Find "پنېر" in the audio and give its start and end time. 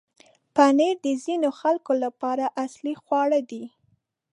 0.55-0.95